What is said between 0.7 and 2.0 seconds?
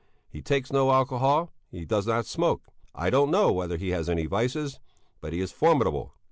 no alcohol; he